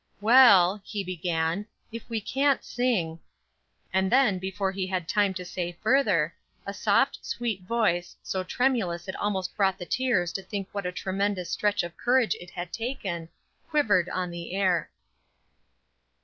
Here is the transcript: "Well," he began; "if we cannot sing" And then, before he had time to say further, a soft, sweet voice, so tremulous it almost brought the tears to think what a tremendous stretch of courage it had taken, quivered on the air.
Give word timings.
"Well," 0.19 0.81
he 0.83 1.03
began; 1.03 1.67
"if 1.91 2.09
we 2.09 2.19
cannot 2.19 2.65
sing" 2.65 3.19
And 3.93 4.11
then, 4.11 4.39
before 4.39 4.71
he 4.71 4.87
had 4.87 5.07
time 5.07 5.31
to 5.35 5.45
say 5.45 5.73
further, 5.79 6.33
a 6.65 6.73
soft, 6.73 7.23
sweet 7.23 7.61
voice, 7.65 8.15
so 8.23 8.43
tremulous 8.43 9.07
it 9.07 9.15
almost 9.17 9.55
brought 9.55 9.77
the 9.77 9.85
tears 9.85 10.33
to 10.33 10.41
think 10.41 10.67
what 10.71 10.87
a 10.87 10.91
tremendous 10.91 11.51
stretch 11.51 11.83
of 11.83 11.95
courage 11.97 12.35
it 12.41 12.49
had 12.49 12.73
taken, 12.73 13.29
quivered 13.69 14.09
on 14.09 14.31
the 14.31 14.55
air. 14.55 14.89